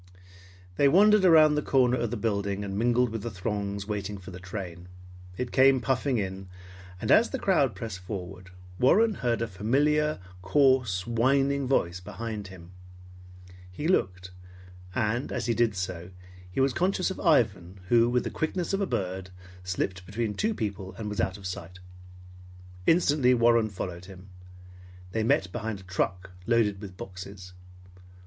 They 0.77 0.87
wandered 0.87 1.23
around 1.23 1.53
the 1.53 1.61
corner 1.61 1.97
of 1.97 2.09
the 2.09 2.17
building 2.17 2.63
and 2.63 2.75
mingled 2.75 3.09
with 3.09 3.21
the 3.21 3.29
throngs 3.29 3.85
waiting 3.87 4.17
for 4.17 4.31
the 4.31 4.39
train. 4.39 4.87
It 5.37 5.51
came 5.51 5.79
puffing 5.79 6.17
in, 6.17 6.49
and 6.99 7.11
as 7.11 7.29
the 7.29 7.37
crowd 7.37 7.75
pressed 7.75 7.99
forward, 7.99 8.49
Warren 8.79 9.13
heard 9.13 9.43
a 9.43 9.47
familiar, 9.47 10.17
coarse, 10.41 11.05
whining 11.05 11.67
voice 11.67 11.99
behind 11.99 12.47
him. 12.47 12.71
He 13.69 13.87
looked; 13.87 14.31
and 14.95 15.31
as 15.31 15.45
he 15.45 15.53
did 15.53 15.75
so, 15.75 16.09
he 16.51 16.59
was 16.59 16.73
conscious 16.73 17.11
of 17.11 17.19
Ivan 17.19 17.79
who, 17.89 18.09
with 18.09 18.23
the 18.23 18.31
quickness 18.31 18.73
of 18.73 18.81
a 18.81 18.87
bird, 18.87 19.29
slipped 19.63 20.07
between 20.07 20.33
two 20.33 20.55
people, 20.55 20.95
and 20.97 21.09
was 21.09 21.21
out 21.21 21.37
of 21.37 21.45
sight. 21.45 21.77
Instantly 22.87 23.35
Warren 23.35 23.69
followed 23.69 24.05
him. 24.05 24.29
They 25.11 25.21
met 25.21 25.51
behind 25.51 25.79
a 25.79 25.83
truck 25.83 26.31
loaded 26.47 26.81
with 26.81 26.97
boxes. 26.97 27.53